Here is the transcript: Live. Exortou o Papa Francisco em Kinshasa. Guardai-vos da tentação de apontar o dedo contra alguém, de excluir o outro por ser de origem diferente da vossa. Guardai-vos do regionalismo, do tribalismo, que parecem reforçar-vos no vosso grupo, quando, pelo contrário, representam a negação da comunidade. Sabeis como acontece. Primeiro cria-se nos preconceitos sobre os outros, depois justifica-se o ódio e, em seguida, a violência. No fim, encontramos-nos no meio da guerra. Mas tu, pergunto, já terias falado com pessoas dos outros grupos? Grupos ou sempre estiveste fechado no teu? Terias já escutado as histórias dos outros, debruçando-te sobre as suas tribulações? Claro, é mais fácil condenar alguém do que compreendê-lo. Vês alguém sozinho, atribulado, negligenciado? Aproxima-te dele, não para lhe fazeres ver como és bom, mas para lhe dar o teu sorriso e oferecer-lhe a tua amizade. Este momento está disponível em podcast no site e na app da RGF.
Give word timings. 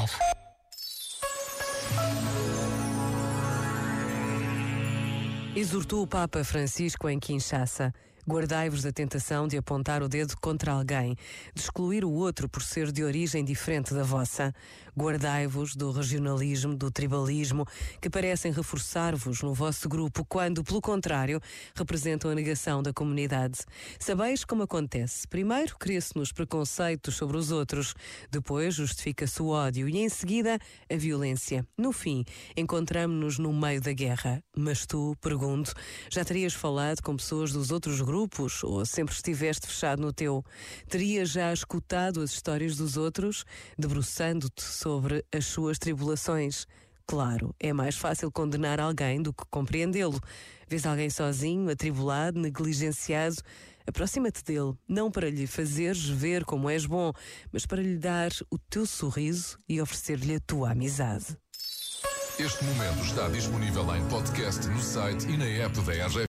Live. 0.00 0.18
Exortou 5.54 6.02
o 6.02 6.06
Papa 6.06 6.42
Francisco 6.42 7.08
em 7.08 7.18
Kinshasa. 7.18 7.92
Guardai-vos 8.28 8.82
da 8.82 8.92
tentação 8.92 9.48
de 9.48 9.56
apontar 9.56 10.02
o 10.02 10.08
dedo 10.08 10.36
contra 10.40 10.72
alguém, 10.72 11.16
de 11.54 11.60
excluir 11.60 12.04
o 12.04 12.10
outro 12.10 12.48
por 12.48 12.62
ser 12.62 12.92
de 12.92 13.02
origem 13.02 13.44
diferente 13.44 13.94
da 13.94 14.02
vossa. 14.02 14.54
Guardai-vos 14.96 15.74
do 15.74 15.90
regionalismo, 15.90 16.74
do 16.74 16.90
tribalismo, 16.90 17.66
que 18.00 18.10
parecem 18.10 18.52
reforçar-vos 18.52 19.40
no 19.42 19.54
vosso 19.54 19.88
grupo, 19.88 20.24
quando, 20.24 20.62
pelo 20.62 20.80
contrário, 20.80 21.40
representam 21.74 22.30
a 22.30 22.34
negação 22.34 22.82
da 22.82 22.92
comunidade. 22.92 23.60
Sabeis 23.98 24.44
como 24.44 24.64
acontece. 24.64 25.26
Primeiro 25.26 25.76
cria-se 25.78 26.16
nos 26.16 26.32
preconceitos 26.32 27.14
sobre 27.14 27.36
os 27.36 27.50
outros, 27.50 27.94
depois 28.30 28.74
justifica-se 28.74 29.40
o 29.40 29.48
ódio 29.48 29.88
e, 29.88 29.98
em 29.98 30.08
seguida, 30.08 30.58
a 30.90 30.96
violência. 30.96 31.66
No 31.78 31.92
fim, 31.92 32.24
encontramos-nos 32.56 33.38
no 33.38 33.52
meio 33.52 33.80
da 33.80 33.92
guerra. 33.92 34.42
Mas 34.56 34.84
tu, 34.84 35.16
pergunto, 35.20 35.72
já 36.10 36.24
terias 36.24 36.52
falado 36.52 37.00
com 37.02 37.16
pessoas 37.16 37.52
dos 37.52 37.70
outros 37.70 38.00
grupos? 38.00 38.10
Grupos 38.20 38.62
ou 38.62 38.84
sempre 38.84 39.14
estiveste 39.14 39.66
fechado 39.66 40.02
no 40.02 40.12
teu? 40.12 40.44
Terias 40.88 41.30
já 41.30 41.52
escutado 41.52 42.20
as 42.20 42.32
histórias 42.32 42.76
dos 42.76 42.98
outros, 42.98 43.46
debruçando-te 43.78 44.62
sobre 44.62 45.24
as 45.32 45.46
suas 45.46 45.78
tribulações? 45.78 46.66
Claro, 47.06 47.54
é 47.58 47.72
mais 47.72 47.96
fácil 47.96 48.30
condenar 48.30 48.78
alguém 48.78 49.22
do 49.22 49.32
que 49.32 49.42
compreendê-lo. 49.50 50.20
Vês 50.68 50.84
alguém 50.84 51.08
sozinho, 51.08 51.70
atribulado, 51.70 52.38
negligenciado? 52.38 53.36
Aproxima-te 53.86 54.44
dele, 54.44 54.74
não 54.86 55.10
para 55.10 55.30
lhe 55.30 55.46
fazeres 55.46 56.06
ver 56.06 56.44
como 56.44 56.68
és 56.68 56.84
bom, 56.84 57.12
mas 57.50 57.64
para 57.64 57.82
lhe 57.82 57.96
dar 57.96 58.30
o 58.50 58.58
teu 58.58 58.84
sorriso 58.84 59.56
e 59.66 59.80
oferecer-lhe 59.80 60.34
a 60.34 60.40
tua 60.40 60.72
amizade. 60.72 61.38
Este 62.38 62.64
momento 62.64 63.04
está 63.04 63.28
disponível 63.28 63.94
em 63.94 64.08
podcast 64.08 64.66
no 64.68 64.80
site 64.80 65.26
e 65.26 65.36
na 65.36 65.44
app 65.44 65.78
da 65.80 65.92
RGF. 65.92 66.18